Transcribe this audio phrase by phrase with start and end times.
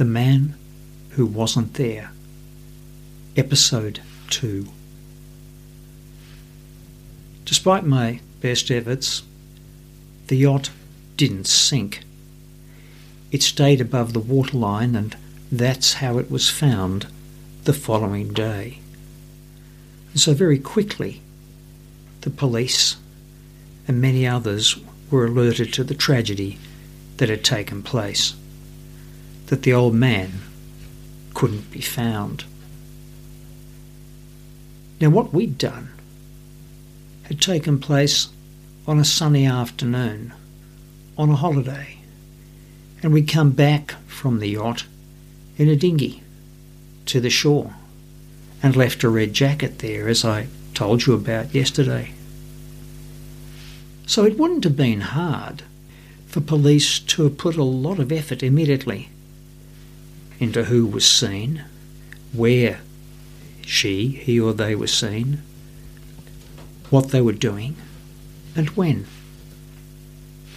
[0.00, 0.54] The Man
[1.10, 2.10] Who Wasn't There.
[3.36, 4.66] Episode 2.
[7.44, 9.22] Despite my best efforts,
[10.28, 10.70] the yacht
[11.18, 12.02] didn't sink.
[13.30, 15.18] It stayed above the waterline, and
[15.52, 17.08] that's how it was found
[17.64, 18.78] the following day.
[20.12, 21.20] And so, very quickly,
[22.22, 22.96] the police
[23.86, 24.78] and many others
[25.10, 26.58] were alerted to the tragedy
[27.18, 28.32] that had taken place,
[29.50, 30.30] that the old man
[31.34, 32.44] couldn't be found.
[35.00, 35.90] Now, what we'd done
[37.24, 38.28] had taken place
[38.86, 40.32] on a sunny afternoon
[41.18, 41.98] on a holiday,
[43.02, 44.84] and we'd come back from the yacht
[45.58, 46.22] in a dinghy
[47.06, 47.74] to the shore
[48.62, 52.12] and left a red jacket there, as I told you about yesterday.
[54.06, 55.64] So it wouldn't have been hard
[56.28, 59.08] for police to have put a lot of effort immediately
[60.40, 61.64] into who was seen,
[62.32, 62.80] where
[63.64, 65.42] she, he or they were seen,
[66.88, 67.76] what they were doing,
[68.56, 69.06] and when.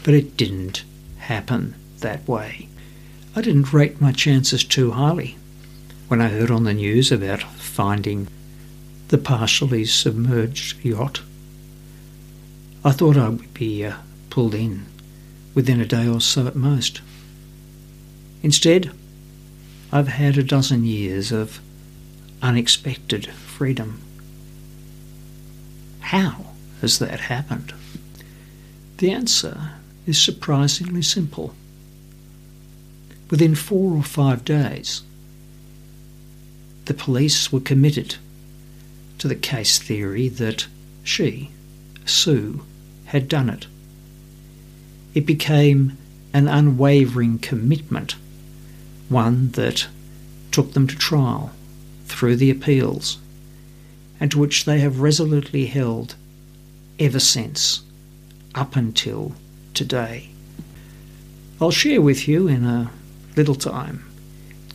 [0.03, 0.83] But it didn't
[1.19, 2.67] happen that way.
[3.35, 5.37] I didn't rate my chances too highly
[6.07, 8.27] when I heard on the news about finding
[9.09, 11.21] the partially submerged yacht.
[12.85, 13.95] I thought I would be uh,
[14.29, 14.85] pulled in
[15.53, 17.01] within a day or so at most.
[18.41, 18.91] Instead,
[19.93, 21.61] I've had a dozen years of
[22.41, 24.01] unexpected freedom.
[25.99, 26.47] How
[26.81, 27.75] has that happened?
[28.97, 29.73] The answer
[30.07, 31.53] is surprisingly simple.
[33.29, 35.03] Within four or five days,
[36.85, 38.15] the police were committed
[39.19, 40.65] to the case theory that
[41.03, 41.51] she,
[42.03, 42.65] Sue,
[43.05, 43.67] had done it.
[45.13, 45.99] It became
[46.33, 48.15] an unwavering commitment,
[49.13, 49.87] one that
[50.51, 51.51] took them to trial
[52.05, 53.17] through the appeals,
[54.19, 56.15] and to which they have resolutely held
[56.99, 57.83] ever since,
[58.53, 59.33] up until
[59.73, 60.29] today.
[61.61, 62.91] I'll share with you in a
[63.35, 64.05] little time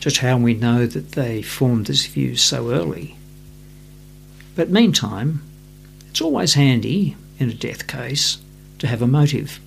[0.00, 3.16] just how we know that they formed this view so early.
[4.54, 5.42] But meantime,
[6.08, 8.38] it's always handy in a death case
[8.78, 9.60] to have a motive.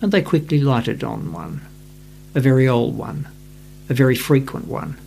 [0.00, 1.62] And they quickly lighted on one,
[2.34, 3.28] a very old one,
[3.88, 4.98] a very frequent one,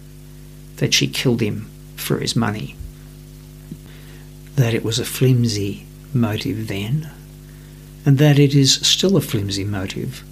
[0.77, 2.75] that she killed him for his money.
[4.55, 7.09] That it was a flimsy motive then,
[8.05, 10.23] and that it is still a flimsy motive,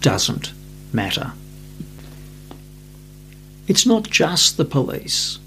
[0.00, 0.52] doesn't
[0.92, 1.32] matter.
[3.66, 5.38] It's not just the police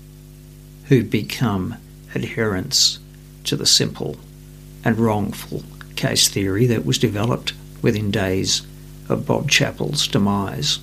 [0.86, 1.76] who become
[2.16, 3.00] adherents
[3.44, 4.18] to the simple
[4.84, 5.64] and wrongful
[5.96, 8.66] case theory that was developed within days
[9.10, 10.80] of Bob Chappell's demise.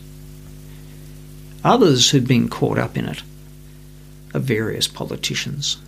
[1.64, 3.22] Others who'd been caught up in it
[4.34, 5.78] are various politicians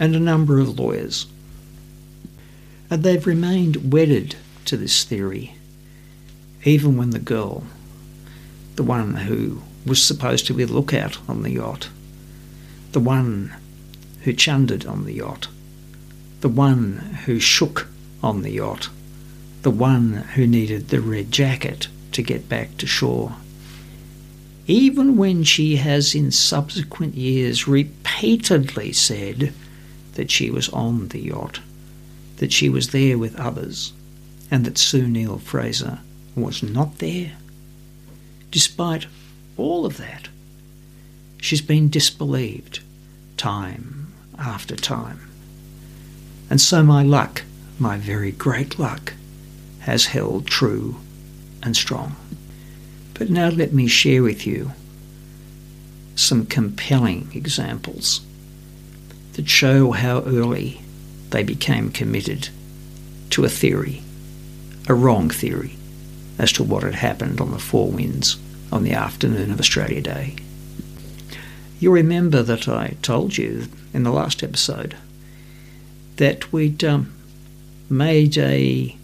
[0.00, 1.26] and a number of lawyers.
[2.90, 5.54] And they've remained wedded to this theory,
[6.64, 7.64] even when the girl,
[8.76, 11.88] the one who was supposed to be the lookout on the yacht,
[12.92, 13.54] the one
[14.22, 15.48] who chundered on the yacht,
[16.40, 17.88] the one who shook
[18.22, 18.88] on the yacht,
[19.62, 23.36] the one who needed the red jacket to get back to shore.
[24.66, 29.52] Even when she has in subsequent years repeatedly said
[30.14, 31.60] that she was on the yacht,
[32.36, 33.92] that she was there with others,
[34.50, 35.98] and that Sue Neill-Fraser
[36.36, 37.32] was not there,
[38.50, 39.06] despite
[39.56, 40.28] all of that,
[41.40, 42.80] she's been disbelieved
[43.36, 45.28] time after time.
[46.48, 47.42] And so my luck,
[47.78, 49.14] my very great luck,
[49.80, 50.96] has held true
[51.62, 52.14] and strong.
[53.14, 54.72] But now let me share with you
[56.14, 58.20] some compelling examples
[59.34, 60.82] that show how early
[61.30, 62.48] they became committed
[63.30, 64.02] to a theory,
[64.88, 65.76] a wrong theory,
[66.38, 68.36] as to what had happened on the Four Winds
[68.70, 70.36] on the afternoon of Australia Day.
[71.80, 74.96] You remember that I told you in the last episode
[76.16, 77.12] that we'd um,
[77.88, 78.96] made a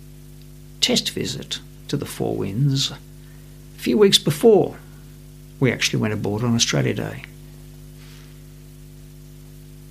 [0.81, 2.93] test visit to the Four Winds
[3.79, 4.77] a few weeks before
[5.61, 7.23] we actually went aboard on Australia Day.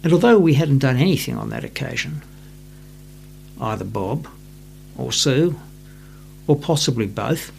[0.03, 2.21] And although we hadn't done anything on that occasion,
[3.61, 4.27] either Bob
[4.97, 5.57] or Sue,
[6.47, 7.53] or possibly both,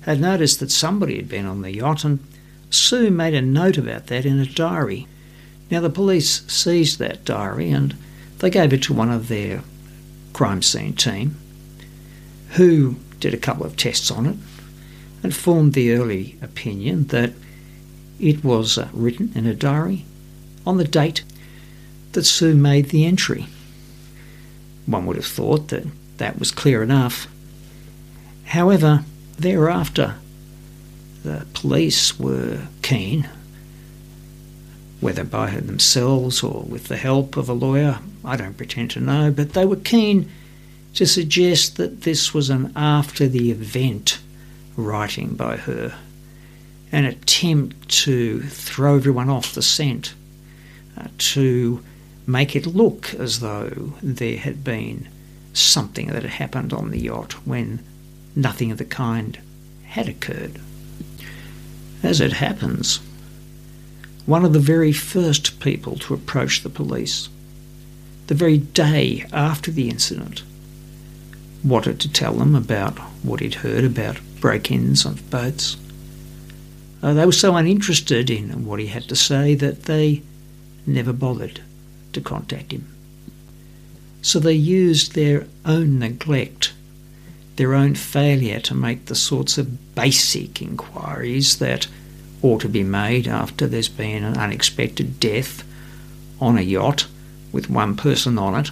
[0.00, 2.18] had noticed that somebody had been on the yacht, and
[2.70, 5.06] Sue made a note about that in a diary.
[5.70, 7.96] Now, the police seized that diary and
[8.38, 9.62] they gave it to one of their
[10.32, 11.36] crime scene team,
[12.50, 14.36] who did a couple of tests on it,
[15.22, 17.32] and formed the early opinion that
[18.20, 20.04] it was uh, written in a diary
[20.66, 21.22] on the date
[22.12, 23.46] that Sue made the entry.
[24.86, 25.86] One would have thought that
[26.18, 27.28] that was clear enough.
[28.44, 29.04] However,
[29.38, 30.16] thereafter,
[31.22, 33.28] the police were keen,
[35.00, 39.30] whether by themselves or with the help of a lawyer, I don't pretend to know,
[39.30, 40.30] but they were keen
[40.94, 44.18] to suggest that this was an after the event
[44.78, 45.98] writing by her,
[46.92, 50.14] an attempt to throw everyone off the scent,
[50.96, 51.84] uh, to
[52.26, 55.08] make it look as though there had been
[55.52, 57.84] something that had happened on the yacht when
[58.36, 59.38] nothing of the kind
[59.84, 60.60] had occurred.
[62.02, 63.00] As it happens,
[64.26, 67.28] one of the very first people to approach the police,
[68.28, 70.44] the very day after the incident,
[71.64, 75.76] wanted to tell them about what he'd heard about break ins of boats.
[77.02, 80.22] Uh, they were so uninterested in what he had to say that they
[80.86, 81.60] never bothered
[82.12, 82.86] to contact him.
[84.22, 86.72] So they used their own neglect,
[87.56, 91.86] their own failure to make the sorts of basic inquiries that
[92.42, 95.64] ought to be made after there's been an unexpected death
[96.40, 97.06] on a yacht
[97.52, 98.70] with one person on it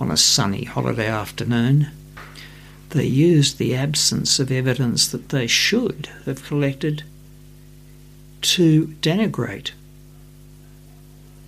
[0.00, 1.90] on a sunny holiday afternoon
[2.92, 7.02] they used the absence of evidence that they should have collected
[8.42, 9.70] to denigrate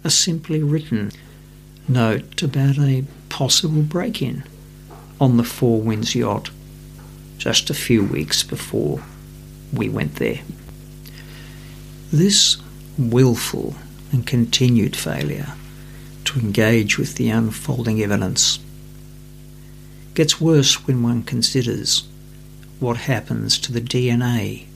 [0.02, 1.12] a simply written
[1.87, 4.43] note about a possible break in
[5.20, 6.50] on the Four Winds yacht
[7.37, 9.02] just a few weeks before
[9.73, 10.40] we went there.
[12.11, 12.56] This
[12.97, 13.75] willful
[14.12, 15.52] and continued failure
[16.25, 18.58] to engage with the unfolding evidence
[20.14, 22.06] gets worse when one considers
[22.81, 24.66] what happens to the DNA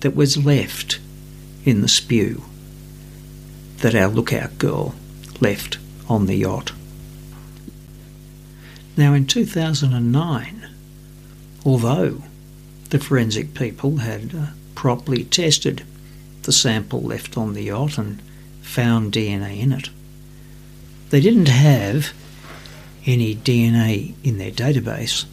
[0.00, 0.98] that was left
[1.64, 2.44] in the spew
[3.78, 4.94] that our lookout girl
[5.40, 5.78] left
[6.08, 6.72] on the yacht.
[8.96, 10.68] Now, in 2009,
[11.64, 12.22] although
[12.90, 15.84] the forensic people had uh, properly tested
[16.42, 18.22] the sample left on the yacht and
[18.62, 19.90] found DNA in it,
[21.10, 22.12] they didn't have
[23.06, 25.24] any DNA in their database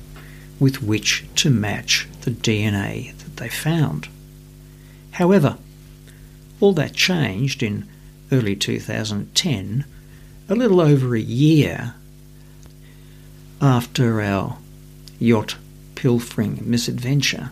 [0.60, 4.08] with which to match the DNA that they found.
[5.12, 5.58] However,
[6.60, 7.88] all that changed in
[8.32, 9.86] early 2010,
[10.48, 11.96] a little over a year
[13.62, 14.58] after our
[15.20, 15.56] yacht
[15.96, 17.52] pilfering misadventure,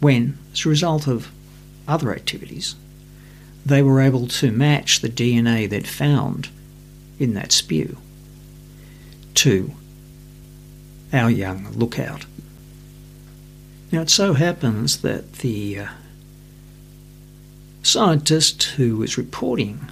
[0.00, 1.30] when, as a result of
[1.86, 2.74] other activities,
[3.64, 6.48] they were able to match the DNA they'd found
[7.18, 7.96] in that spew
[9.40, 9.70] to
[11.14, 12.26] our young lookout.
[13.90, 15.88] Now, it so happens that the uh,
[17.82, 19.90] scientist who was reporting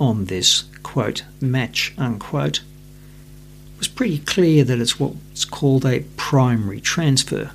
[0.00, 2.62] on this quote match unquote
[3.78, 7.52] was pretty clear that it's what's called a primary transfer,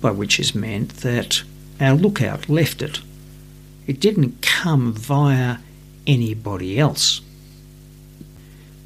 [0.00, 1.42] by which is meant that
[1.80, 3.00] our lookout left it.
[3.88, 5.56] It didn't come via
[6.06, 7.20] anybody else.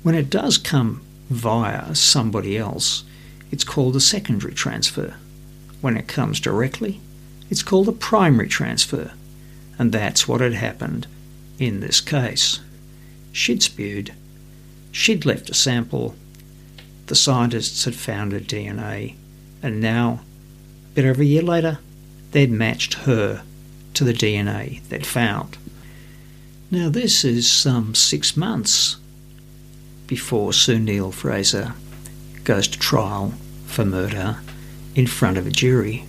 [0.04, 3.04] When it does come via somebody else,
[3.50, 5.14] it's called a secondary transfer.
[5.80, 7.00] When it comes directly,
[7.48, 9.12] it's called a primary transfer.
[9.78, 11.06] And that's what had happened
[11.58, 12.60] in this case.
[13.32, 14.12] She'd spewed,
[14.92, 16.14] she'd left a sample,
[17.06, 19.14] the scientists had found her DNA,
[19.62, 20.20] and now,
[20.92, 21.78] a bit over a year later,
[22.32, 23.42] they'd matched her
[23.94, 25.56] to the DNA they'd found.
[26.70, 28.98] Now, this is some six months
[30.06, 31.74] before Sue Neill-Fraser
[32.44, 33.34] goes to trial
[33.66, 34.40] for murder
[34.94, 36.04] in front of a jury.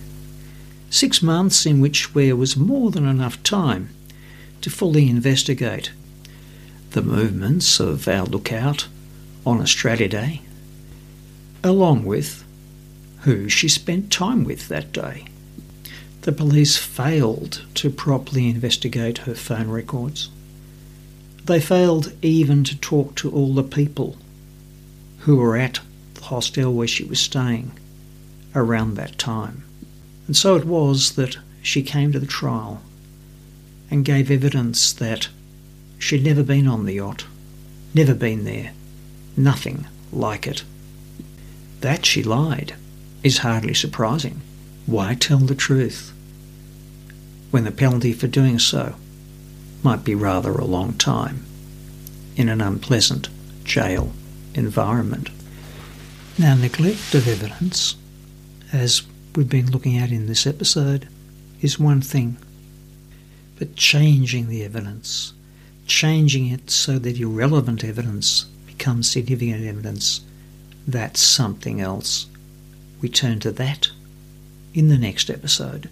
[0.90, 3.88] Six months in which there was more than enough time
[4.60, 5.92] to fully investigate
[6.90, 8.88] the movements of our lookout
[9.44, 10.42] on Australia Day,
[11.62, 12.44] along with
[13.20, 15.24] who she spent time with that day.
[16.22, 20.30] The police failed to properly investigate her phone records.
[21.46, 24.16] They failed even to talk to all the people
[25.18, 25.78] who were at
[26.14, 27.70] the hostel where she was staying
[28.52, 29.62] around that time.
[30.26, 32.82] And so it was that she came to the trial
[33.92, 35.28] and gave evidence that
[36.00, 37.26] she'd never been on the yacht,
[37.94, 38.72] never been there,
[39.36, 40.64] nothing like it.
[41.80, 42.74] That she lied
[43.22, 44.40] is hardly surprising.
[44.86, 46.12] Why tell the truth
[47.52, 48.96] when the penalty for doing so
[49.86, 51.46] might be rather a long time
[52.34, 53.28] in an unpleasant
[53.62, 54.12] jail
[54.52, 55.30] environment.
[56.36, 57.94] Now, neglect of evidence,
[58.72, 59.02] as
[59.36, 61.06] we've been looking at in this episode
[61.62, 62.36] is one thing.
[63.60, 65.32] But changing the evidence,
[65.86, 70.20] changing it so that irrelevant evidence becomes significant evidence,
[70.88, 72.26] that's something else.
[73.00, 73.86] We turn to that
[74.74, 75.88] in the next episode.